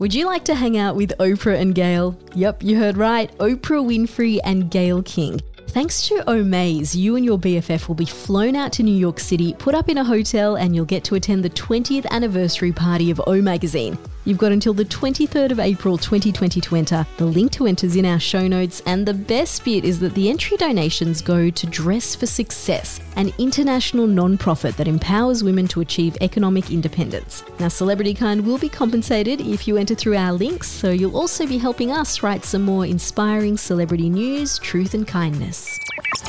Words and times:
Would 0.00 0.12
you 0.12 0.26
like 0.26 0.44
to 0.46 0.56
hang 0.56 0.76
out 0.76 0.96
with 0.96 1.16
Oprah 1.20 1.60
and 1.60 1.72
Gayle? 1.72 2.18
Yep, 2.34 2.64
you 2.64 2.76
heard 2.76 2.96
right. 2.96 3.30
Oprah 3.38 3.86
Winfrey 3.86 4.40
and 4.42 4.68
Gayle 4.68 5.04
King. 5.04 5.40
Thanks 5.68 6.08
to 6.08 6.28
Omaze, 6.28 6.96
you 6.96 7.14
and 7.14 7.24
your 7.24 7.38
BFF 7.38 7.86
will 7.86 7.94
be 7.94 8.04
flown 8.04 8.56
out 8.56 8.72
to 8.72 8.82
New 8.82 8.96
York 8.96 9.20
City, 9.20 9.54
put 9.54 9.72
up 9.72 9.88
in 9.88 9.98
a 9.98 10.04
hotel, 10.04 10.56
and 10.56 10.74
you'll 10.74 10.84
get 10.84 11.04
to 11.04 11.14
attend 11.14 11.44
the 11.44 11.50
20th 11.50 12.06
anniversary 12.10 12.72
party 12.72 13.12
of 13.12 13.22
O 13.28 13.40
Magazine. 13.40 13.96
You've 14.26 14.38
got 14.38 14.52
until 14.52 14.72
the 14.72 14.86
23rd 14.86 15.50
of 15.50 15.60
April 15.60 15.98
2020 15.98 16.60
to 16.62 16.76
enter. 16.76 17.06
The 17.18 17.26
link 17.26 17.52
to 17.52 17.66
enter 17.66 17.86
is 17.86 17.96
in 17.96 18.06
our 18.06 18.18
show 18.18 18.48
notes, 18.48 18.80
and 18.86 19.04
the 19.04 19.12
best 19.12 19.64
bit 19.66 19.84
is 19.84 20.00
that 20.00 20.14
the 20.14 20.30
entry 20.30 20.56
donations 20.56 21.20
go 21.20 21.50
to 21.50 21.66
Dress 21.66 22.14
for 22.14 22.24
Success, 22.24 23.00
an 23.16 23.34
international 23.36 24.06
non-profit 24.06 24.78
that 24.78 24.88
empowers 24.88 25.44
women 25.44 25.68
to 25.68 25.82
achieve 25.82 26.16
economic 26.22 26.70
independence. 26.70 27.44
Now, 27.60 27.68
Celebrity 27.68 28.14
Kind 28.14 28.46
will 28.46 28.58
be 28.58 28.70
compensated 28.70 29.42
if 29.42 29.68
you 29.68 29.76
enter 29.76 29.94
through 29.94 30.16
our 30.16 30.32
links, 30.32 30.68
so 30.68 30.90
you'll 30.90 31.16
also 31.16 31.46
be 31.46 31.58
helping 31.58 31.90
us 31.90 32.22
write 32.22 32.46
some 32.46 32.62
more 32.62 32.86
inspiring 32.86 33.58
celebrity 33.58 34.08
news, 34.08 34.58
truth, 34.58 34.94
and 34.94 35.06
kindness. 35.06 35.83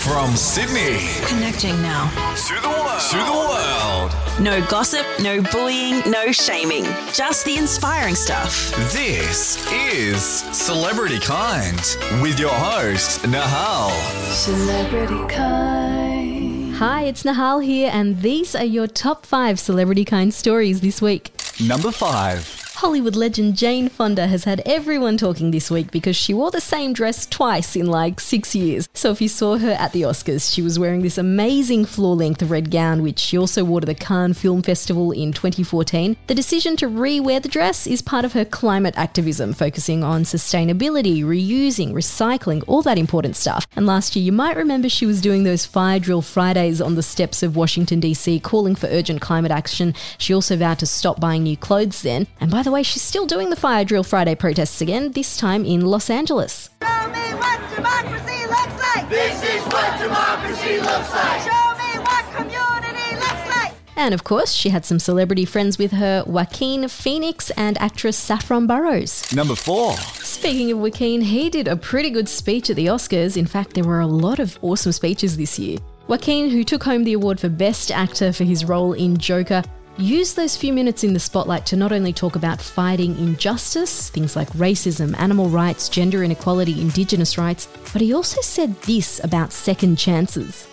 From 0.05 0.35
Sydney 0.35 0.99
Connecting 1.25 1.81
now. 1.81 2.11
to 2.35 2.61
the 2.61 2.69
world, 2.69 3.01
to 3.09 3.17
the 3.17 3.31
world. 3.31 4.39
No 4.39 4.63
gossip, 4.67 5.03
no 5.19 5.41
bullying, 5.41 5.99
no 6.11 6.31
shaming. 6.31 6.83
Just 7.11 7.43
the 7.43 7.57
inspiring 7.57 8.13
stuff. 8.13 8.69
This 8.93 9.65
is 9.73 10.21
Celebrity 10.55 11.17
Kind 11.19 11.97
with 12.21 12.39
your 12.39 12.53
host 12.53 13.21
Nahal. 13.23 13.89
Celebrity 14.31 15.25
kind. 15.33 16.75
Hi, 16.75 17.05
it's 17.05 17.23
Nahal 17.23 17.63
here, 17.63 17.89
and 17.91 18.21
these 18.21 18.55
are 18.55 18.63
your 18.63 18.85
top 18.85 19.25
five 19.25 19.59
celebrity 19.59 20.05
kind 20.05 20.31
stories 20.31 20.81
this 20.81 21.01
week. 21.01 21.31
Number 21.59 21.91
five. 21.91 22.54
Hollywood 22.75 23.15
legend 23.15 23.55
Jane 23.55 23.87
Fonda 23.87 24.27
has 24.27 24.43
had 24.43 24.61
everyone 24.65 25.15
talking 25.15 25.51
this 25.51 25.71
week 25.71 25.91
because 25.91 26.15
she 26.17 26.33
wore 26.33 26.51
the 26.51 26.59
same 26.59 26.91
dress 26.91 27.25
twice 27.25 27.75
in 27.75 27.85
like 27.85 28.19
six 28.19 28.53
years. 28.53 28.89
So 28.93 29.11
if 29.11 29.21
you 29.21 29.29
saw 29.29 29.57
her 29.57 29.71
at 29.71 29.93
the 29.93 30.01
Oscars, 30.01 30.53
she 30.53 30.61
was 30.61 30.77
wearing 30.77 31.01
this 31.01 31.17
amazing 31.17 31.85
floor 31.85 32.15
length 32.15 32.43
red 32.43 32.69
gown, 32.71 33.01
which 33.01 33.19
she 33.19 33.37
also 33.37 33.63
wore 33.63 33.79
to 33.79 33.85
the 33.85 33.95
Cannes 33.95 34.33
Film 34.33 34.61
Festival 34.61 35.13
in 35.13 35.31
2014. 35.31 36.17
The 36.27 36.35
decision 36.35 36.75
to 36.77 36.89
re 36.89 37.19
wear 37.21 37.39
the 37.39 37.47
dress 37.47 37.87
is 37.87 38.01
part 38.01 38.25
of 38.25 38.33
her 38.33 38.43
climate 38.43 38.97
activism, 38.97 39.53
focusing 39.53 40.03
on 40.03 40.23
sustainability, 40.23 41.23
reusing, 41.23 41.93
recycling, 41.93 42.63
all 42.67 42.81
that 42.81 42.97
important 42.97 43.37
stuff. 43.37 43.65
And 43.77 43.85
last 43.85 44.15
year, 44.15 44.25
you 44.25 44.33
might 44.33 44.57
remember 44.57 44.89
she 44.89 45.05
was 45.05 45.21
doing 45.21 45.43
those 45.43 45.65
fire 45.65 45.99
drill 45.99 46.21
Fridays 46.21 46.81
on 46.81 46.95
the 46.95 47.03
steps 47.03 47.41
of 47.41 47.55
Washington, 47.55 48.01
D.C., 48.01 48.41
calling 48.41 48.75
for 48.75 48.87
urgent 48.87 49.21
climate 49.21 49.51
action. 49.51 49.93
She 50.17 50.33
also 50.33 50.57
vowed 50.57 50.79
to 50.79 50.85
stop 50.85 51.21
buying 51.21 51.43
new 51.43 51.55
clothes 51.55 52.01
then. 52.01 52.27
And 52.41 52.51
by 52.51 52.64
the 52.65 52.71
way, 52.71 52.83
she's 52.83 53.01
still 53.01 53.25
doing 53.25 53.49
the 53.49 53.55
Fire 53.55 53.85
Drill 53.85 54.03
Friday 54.03 54.35
protests 54.35 54.81
again, 54.81 55.11
this 55.13 55.37
time 55.37 55.63
in 55.63 55.81
Los 55.85 56.09
Angeles. 56.09 56.69
Show 56.83 57.07
me 57.07 57.33
what 57.35 57.61
democracy 57.73 58.45
looks 58.47 58.95
like. 58.95 59.09
This 59.09 59.41
is 59.43 59.63
what 59.67 59.97
democracy 59.99 60.79
looks 60.81 61.13
like. 61.13 61.41
Show 61.41 61.77
me 61.77 61.99
what 61.99 62.25
community 62.35 63.15
looks 63.15 63.55
like. 63.55 63.73
And 63.95 64.13
of 64.13 64.23
course, 64.23 64.51
she 64.51 64.69
had 64.69 64.83
some 64.83 64.99
celebrity 64.99 65.45
friends 65.45 65.77
with 65.77 65.91
her 65.91 66.23
Joaquin 66.27 66.87
Phoenix 66.89 67.51
and 67.51 67.77
actress 67.77 68.17
Saffron 68.17 68.67
Burrows. 68.67 69.31
Number 69.31 69.55
four. 69.55 69.95
Speaking 69.97 70.71
of 70.71 70.79
Joaquin, 70.79 71.21
he 71.21 71.49
did 71.49 71.67
a 71.67 71.77
pretty 71.77 72.09
good 72.09 72.27
speech 72.27 72.69
at 72.69 72.75
the 72.75 72.87
Oscars. 72.87 73.37
In 73.37 73.45
fact, 73.45 73.73
there 73.73 73.85
were 73.85 74.01
a 74.01 74.07
lot 74.07 74.39
of 74.39 74.59
awesome 74.61 74.91
speeches 74.91 75.37
this 75.37 75.57
year. 75.57 75.77
Joaquin, 76.07 76.49
who 76.49 76.63
took 76.63 76.83
home 76.83 77.03
the 77.03 77.13
award 77.13 77.39
for 77.39 77.49
Best 77.49 77.89
Actor 77.91 78.33
for 78.33 78.43
his 78.43 78.65
role 78.65 78.93
in 78.93 79.17
Joker, 79.17 79.63
used 79.97 80.35
those 80.35 80.57
few 80.57 80.73
minutes 80.73 81.03
in 81.03 81.13
the 81.13 81.19
spotlight 81.19 81.65
to 81.67 81.75
not 81.75 81.91
only 81.91 82.11
talk 82.11 82.35
about 82.35 82.61
fighting 82.61 83.17
injustice, 83.17 84.09
things 84.09 84.35
like 84.35 84.49
racism, 84.49 85.17
animal 85.17 85.49
rights, 85.49 85.87
gender 85.87 86.23
inequality, 86.23 86.81
indigenous 86.81 87.37
rights, 87.37 87.67
but 87.93 88.01
he 88.01 88.13
also 88.13 88.41
said 88.41 88.75
this 88.81 89.23
about 89.23 89.53
second 89.53 89.97
chances. 89.97 90.67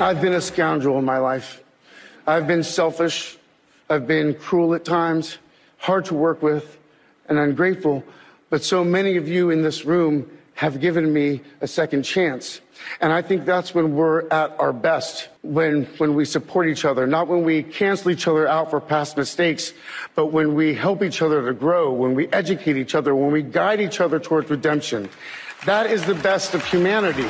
I've 0.00 0.20
been 0.20 0.34
a 0.34 0.40
scoundrel 0.40 0.98
in 0.98 1.04
my 1.04 1.18
life. 1.18 1.62
I've 2.26 2.46
been 2.46 2.64
selfish. 2.64 3.38
I've 3.88 4.06
been 4.06 4.34
cruel 4.34 4.74
at 4.74 4.84
times, 4.84 5.38
hard 5.78 6.04
to 6.06 6.14
work 6.14 6.42
with, 6.42 6.76
and 7.28 7.38
ungrateful. 7.38 8.02
But 8.50 8.64
so 8.64 8.82
many 8.82 9.16
of 9.16 9.28
you 9.28 9.50
in 9.50 9.62
this 9.62 9.84
room 9.84 10.28
have 10.56 10.80
given 10.80 11.12
me 11.12 11.42
a 11.60 11.68
second 11.68 12.02
chance. 12.02 12.60
And 13.00 13.12
I 13.12 13.20
think 13.20 13.44
that's 13.44 13.74
when 13.74 13.94
we're 13.94 14.26
at 14.28 14.58
our 14.58 14.72
best, 14.72 15.28
when, 15.42 15.84
when 15.98 16.14
we 16.14 16.24
support 16.24 16.66
each 16.66 16.84
other, 16.84 17.06
not 17.06 17.28
when 17.28 17.44
we 17.44 17.62
cancel 17.62 18.10
each 18.10 18.26
other 18.26 18.48
out 18.48 18.70
for 18.70 18.80
past 18.80 19.18
mistakes, 19.18 19.74
but 20.14 20.26
when 20.26 20.54
we 20.54 20.74
help 20.74 21.02
each 21.02 21.20
other 21.20 21.44
to 21.44 21.52
grow, 21.52 21.92
when 21.92 22.14
we 22.14 22.26
educate 22.28 22.78
each 22.78 22.94
other, 22.94 23.14
when 23.14 23.30
we 23.30 23.42
guide 23.42 23.80
each 23.82 24.00
other 24.00 24.18
towards 24.18 24.48
redemption. 24.48 25.08
That 25.66 25.90
is 25.90 26.04
the 26.06 26.14
best 26.14 26.54
of 26.54 26.64
humanity. 26.64 27.26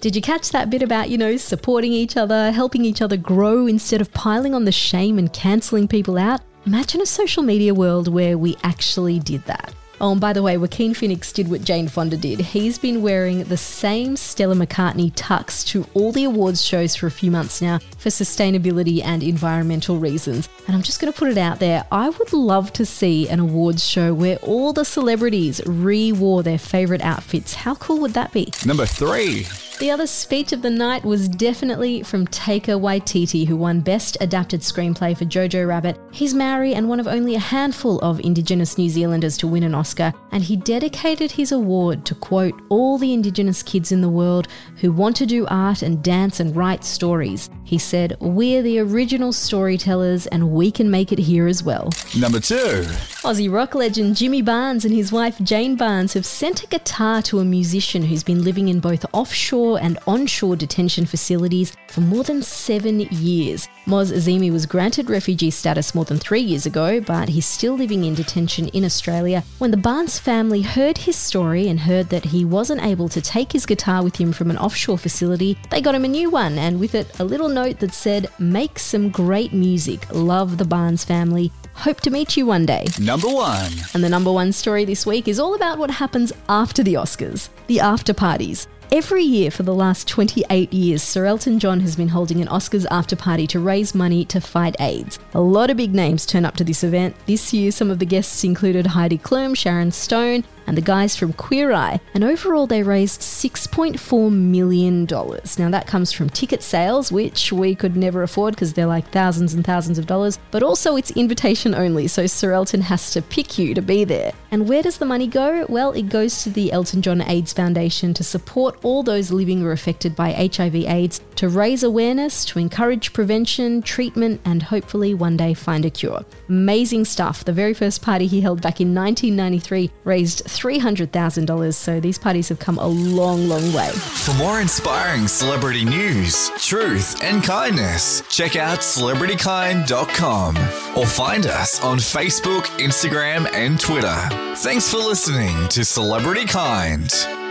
Did 0.00 0.16
you 0.16 0.22
catch 0.22 0.50
that 0.50 0.70
bit 0.70 0.82
about, 0.82 1.08
you 1.08 1.16
know, 1.16 1.36
supporting 1.36 1.92
each 1.92 2.16
other, 2.16 2.50
helping 2.50 2.84
each 2.84 3.00
other 3.00 3.16
grow 3.16 3.68
instead 3.68 4.00
of 4.00 4.12
piling 4.12 4.54
on 4.54 4.64
the 4.64 4.72
shame 4.72 5.18
and 5.18 5.32
cancelling 5.32 5.86
people 5.86 6.18
out? 6.18 6.40
Imagine 6.66 7.00
a 7.00 7.06
social 7.06 7.44
media 7.44 7.74
world 7.74 8.08
where 8.08 8.36
we 8.36 8.56
actually 8.64 9.20
did 9.20 9.44
that. 9.44 9.72
Oh, 10.04 10.12
and 10.12 10.20
by 10.20 10.34
the 10.34 10.42
way, 10.42 10.58
Joaquin 10.58 10.92
Phoenix 10.92 11.32
did 11.32 11.50
what 11.50 11.64
Jane 11.64 11.88
Fonda 11.88 12.18
did. 12.18 12.38
He's 12.38 12.76
been 12.76 13.00
wearing 13.00 13.44
the 13.44 13.56
same 13.56 14.16
Stella 14.16 14.54
McCartney 14.54 15.10
tux 15.14 15.66
to 15.68 15.86
all 15.94 16.12
the 16.12 16.24
awards 16.24 16.62
shows 16.62 16.94
for 16.94 17.06
a 17.06 17.10
few 17.10 17.30
months 17.30 17.62
now 17.62 17.78
for 17.96 18.10
sustainability 18.10 19.02
and 19.02 19.22
environmental 19.22 19.96
reasons. 19.96 20.46
And 20.66 20.76
I'm 20.76 20.82
just 20.82 21.00
going 21.00 21.10
to 21.10 21.18
put 21.18 21.30
it 21.30 21.38
out 21.38 21.58
there 21.58 21.86
I 21.90 22.10
would 22.10 22.34
love 22.34 22.70
to 22.74 22.84
see 22.84 23.30
an 23.30 23.40
awards 23.40 23.82
show 23.82 24.12
where 24.12 24.36
all 24.42 24.74
the 24.74 24.84
celebrities 24.84 25.62
re 25.64 26.12
wore 26.12 26.42
their 26.42 26.58
favourite 26.58 27.00
outfits. 27.00 27.54
How 27.54 27.74
cool 27.76 28.00
would 28.00 28.12
that 28.12 28.30
be? 28.30 28.52
Number 28.66 28.84
three. 28.84 29.46
The 29.80 29.90
other 29.90 30.06
speech 30.06 30.52
of 30.52 30.62
the 30.62 30.70
night 30.70 31.04
was 31.04 31.28
definitely 31.28 32.04
from 32.04 32.28
Taika 32.28 32.80
Waititi, 32.80 33.44
who 33.44 33.56
won 33.56 33.80
Best 33.80 34.16
Adapted 34.20 34.60
Screenplay 34.60 35.18
for 35.18 35.24
Jojo 35.24 35.66
Rabbit. 35.66 35.98
He's 36.12 36.32
Maori 36.32 36.74
and 36.74 36.88
one 36.88 37.00
of 37.00 37.08
only 37.08 37.34
a 37.34 37.40
handful 37.40 37.98
of 37.98 38.20
Indigenous 38.20 38.78
New 38.78 38.88
Zealanders 38.88 39.36
to 39.38 39.48
win 39.48 39.64
an 39.64 39.74
Oscar, 39.74 40.14
and 40.30 40.44
he 40.44 40.56
dedicated 40.56 41.32
his 41.32 41.50
award 41.50 42.06
to 42.06 42.14
quote 42.14 42.54
all 42.68 42.98
the 42.98 43.12
Indigenous 43.12 43.64
kids 43.64 43.90
in 43.90 44.00
the 44.00 44.08
world 44.08 44.46
who 44.76 44.92
want 44.92 45.16
to 45.16 45.26
do 45.26 45.44
art 45.48 45.82
and 45.82 46.04
dance 46.04 46.38
and 46.38 46.54
write 46.54 46.84
stories. 46.84 47.50
He 47.64 47.78
said, 47.78 48.16
We're 48.20 48.62
the 48.62 48.78
original 48.78 49.32
storytellers 49.32 50.28
and 50.28 50.52
we 50.52 50.70
can 50.70 50.88
make 50.88 51.10
it 51.10 51.18
here 51.18 51.48
as 51.48 51.64
well. 51.64 51.90
Number 52.16 52.38
two. 52.38 52.84
Aussie 53.24 53.52
rock 53.52 53.74
legend 53.74 54.16
Jimmy 54.16 54.42
Barnes 54.42 54.84
and 54.84 54.94
his 54.94 55.10
wife 55.10 55.38
Jane 55.40 55.74
Barnes 55.74 56.12
have 56.12 56.26
sent 56.26 56.62
a 56.62 56.66
guitar 56.68 57.22
to 57.22 57.40
a 57.40 57.44
musician 57.44 58.04
who's 58.04 58.22
been 58.22 58.44
living 58.44 58.68
in 58.68 58.78
both 58.78 59.04
offshore 59.12 59.63
and 59.72 59.98
onshore 60.06 60.56
detention 60.56 61.06
facilities 61.06 61.76
for 61.88 62.00
more 62.00 62.22
than 62.22 62.42
seven 62.42 63.00
years. 63.00 63.68
Moz 63.86 64.12
Azimi 64.12 64.50
was 64.50 64.66
granted 64.66 65.10
refugee 65.10 65.50
status 65.50 65.94
more 65.94 66.04
than 66.04 66.18
three 66.18 66.40
years 66.40 66.66
ago, 66.66 67.00
but 67.00 67.28
he's 67.28 67.46
still 67.46 67.74
living 67.74 68.04
in 68.04 68.14
detention 68.14 68.68
in 68.68 68.84
Australia. 68.84 69.42
When 69.58 69.70
the 69.70 69.76
Barnes 69.76 70.18
family 70.18 70.62
heard 70.62 70.98
his 70.98 71.16
story 71.16 71.68
and 71.68 71.80
heard 71.80 72.08
that 72.10 72.24
he 72.24 72.44
wasn't 72.44 72.84
able 72.84 73.08
to 73.08 73.20
take 73.20 73.52
his 73.52 73.66
guitar 73.66 74.02
with 74.02 74.16
him 74.16 74.32
from 74.32 74.50
an 74.50 74.58
offshore 74.58 74.98
facility, 74.98 75.58
they 75.70 75.80
got 75.80 75.94
him 75.94 76.04
a 76.04 76.08
new 76.08 76.30
one, 76.30 76.58
and 76.58 76.78
with 76.78 76.94
it, 76.94 77.18
a 77.20 77.24
little 77.24 77.48
note 77.48 77.78
that 77.80 77.92
said, 77.92 78.28
Make 78.38 78.78
some 78.78 79.10
great 79.10 79.52
music. 79.52 80.06
Love 80.12 80.58
the 80.58 80.64
Barnes 80.64 81.04
family. 81.04 81.50
Hope 81.74 82.00
to 82.02 82.10
meet 82.10 82.36
you 82.36 82.46
one 82.46 82.66
day. 82.66 82.86
Number 83.00 83.28
one. 83.28 83.72
And 83.94 84.04
the 84.04 84.08
number 84.08 84.32
one 84.32 84.52
story 84.52 84.84
this 84.84 85.04
week 85.04 85.26
is 85.26 85.40
all 85.40 85.54
about 85.54 85.76
what 85.76 85.90
happens 85.90 86.32
after 86.48 86.82
the 86.82 86.94
Oscars 86.94 87.48
the 87.66 87.80
after 87.80 88.12
parties. 88.14 88.68
Every 88.92 89.22
year 89.22 89.50
for 89.50 89.62
the 89.62 89.74
last 89.74 90.06
28 90.08 90.72
years, 90.72 91.02
Sir 91.02 91.24
Elton 91.24 91.58
John 91.58 91.80
has 91.80 91.96
been 91.96 92.08
holding 92.08 92.40
an 92.40 92.48
Oscars 92.48 92.86
after 92.90 93.16
party 93.16 93.46
to 93.48 93.58
raise 93.58 93.94
money 93.94 94.24
to 94.26 94.40
fight 94.40 94.76
AIDS. 94.78 95.18
A 95.32 95.40
lot 95.40 95.70
of 95.70 95.78
big 95.78 95.94
names 95.94 96.26
turn 96.26 96.44
up 96.44 96.56
to 96.56 96.64
this 96.64 96.84
event. 96.84 97.16
This 97.26 97.52
year, 97.52 97.72
some 97.72 97.90
of 97.90 97.98
the 97.98 98.06
guests 98.06 98.44
included 98.44 98.86
Heidi 98.86 99.18
Klum, 99.18 99.56
Sharon 99.56 99.90
Stone, 99.90 100.44
and 100.66 100.76
the 100.76 100.82
guys 100.82 101.16
from 101.16 101.32
Queer 101.32 101.72
Eye. 101.72 102.00
And 102.14 102.24
overall, 102.24 102.66
they 102.66 102.82
raised 102.82 103.20
$6.4 103.20 104.32
million. 104.32 105.04
Now, 105.04 105.70
that 105.70 105.86
comes 105.86 106.12
from 106.12 106.30
ticket 106.30 106.62
sales, 106.62 107.12
which 107.12 107.52
we 107.52 107.74
could 107.74 107.96
never 107.96 108.22
afford 108.22 108.54
because 108.54 108.72
they're 108.72 108.86
like 108.86 109.10
thousands 109.10 109.54
and 109.54 109.64
thousands 109.64 109.98
of 109.98 110.06
dollars, 110.06 110.38
but 110.50 110.62
also 110.62 110.96
it's 110.96 111.10
invitation 111.12 111.74
only, 111.74 112.08
so 112.08 112.26
Sir 112.26 112.52
Elton 112.52 112.80
has 112.82 113.12
to 113.12 113.22
pick 113.22 113.58
you 113.58 113.74
to 113.74 113.82
be 113.82 114.04
there. 114.04 114.32
And 114.50 114.68
where 114.68 114.82
does 114.82 114.98
the 114.98 115.04
money 115.04 115.26
go? 115.26 115.66
Well, 115.68 115.92
it 115.92 116.08
goes 116.08 116.42
to 116.44 116.50
the 116.50 116.72
Elton 116.72 117.02
John 117.02 117.20
AIDS 117.22 117.52
Foundation 117.52 118.14
to 118.14 118.24
support 118.24 118.78
all 118.84 119.02
those 119.02 119.30
living 119.30 119.62
or 119.62 119.72
affected 119.72 120.14
by 120.14 120.32
HIV/AIDS, 120.32 121.20
to 121.36 121.48
raise 121.48 121.82
awareness, 121.82 122.44
to 122.46 122.58
encourage 122.58 123.12
prevention, 123.12 123.82
treatment, 123.82 124.40
and 124.44 124.62
hopefully 124.62 125.14
one 125.14 125.36
day 125.36 125.54
find 125.54 125.84
a 125.84 125.90
cure. 125.90 126.24
Amazing 126.48 127.04
stuff. 127.04 127.44
The 127.44 127.52
very 127.52 127.74
first 127.74 128.02
party 128.02 128.26
he 128.26 128.40
held 128.40 128.62
back 128.62 128.80
in 128.80 128.94
1993 128.94 129.90
raised 130.04 130.48
$300,000. 130.58 131.74
So 131.74 132.00
these 132.00 132.18
parties 132.18 132.48
have 132.48 132.58
come 132.58 132.78
a 132.78 132.86
long, 132.86 133.48
long 133.48 133.72
way. 133.72 133.90
For 133.90 134.34
more 134.34 134.60
inspiring 134.60 135.28
celebrity 135.28 135.84
news, 135.84 136.50
truth, 136.58 137.22
and 137.22 137.42
kindness, 137.42 138.22
check 138.28 138.56
out 138.56 138.78
celebritykind.com 138.78 140.56
or 140.96 141.06
find 141.06 141.46
us 141.46 141.82
on 141.82 141.98
Facebook, 141.98 142.64
Instagram, 142.78 143.52
and 143.52 143.78
Twitter. 143.78 144.16
Thanks 144.56 144.90
for 144.90 144.98
listening 144.98 145.68
to 145.68 145.84
Celebrity 145.84 146.46
Kind. 146.46 147.43